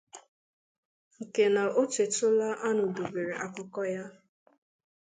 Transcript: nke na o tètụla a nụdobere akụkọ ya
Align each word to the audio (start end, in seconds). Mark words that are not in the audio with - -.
nke 1.21 1.43
na 1.53 1.63
o 1.81 1.83
tètụla 1.93 2.49
a 2.67 2.69
nụdobere 2.77 3.33
akụkọ 3.45 3.81
ya 3.93 4.05